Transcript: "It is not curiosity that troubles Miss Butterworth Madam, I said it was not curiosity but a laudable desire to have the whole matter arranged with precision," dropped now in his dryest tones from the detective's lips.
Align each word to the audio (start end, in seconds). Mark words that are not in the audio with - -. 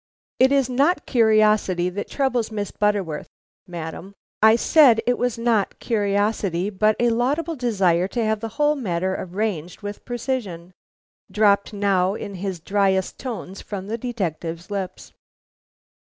"It 0.39 0.51
is 0.51 0.67
not 0.67 1.05
curiosity 1.05 1.87
that 1.89 2.09
troubles 2.09 2.49
Miss 2.51 2.71
Butterworth 2.71 3.29
Madam, 3.67 4.15
I 4.41 4.55
said 4.55 4.99
it 5.05 5.15
was 5.19 5.37
not 5.37 5.77
curiosity 5.77 6.71
but 6.71 6.95
a 6.99 7.11
laudable 7.11 7.55
desire 7.55 8.07
to 8.07 8.25
have 8.25 8.39
the 8.39 8.47
whole 8.57 8.75
matter 8.75 9.15
arranged 9.15 9.83
with 9.83 10.03
precision," 10.03 10.73
dropped 11.31 11.71
now 11.71 12.15
in 12.15 12.33
his 12.41 12.59
dryest 12.59 13.19
tones 13.19 13.61
from 13.61 13.85
the 13.85 13.97
detective's 13.99 14.71
lips. 14.71 15.13